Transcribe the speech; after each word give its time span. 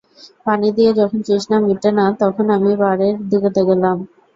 পানি 0.45 0.67
দিয়ে 0.77 0.91
যখন 0.93 1.19
তৃষ্ণা 1.25 1.57
মিটে 1.63 1.89
না 1.97 2.05
তখন 2.21 2.45
আমি 2.55 2.71
বারের 2.81 3.15
দিকে 3.29 3.49
গেলাম। 3.69 3.97